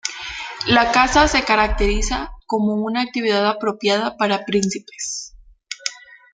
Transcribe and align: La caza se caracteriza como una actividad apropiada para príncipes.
La 0.65 0.91
caza 0.91 1.27
se 1.27 1.43
caracteriza 1.45 2.31
como 2.47 2.73
una 2.73 3.01
actividad 3.03 3.47
apropiada 3.47 4.17
para 4.17 4.45
príncipes. 4.45 5.35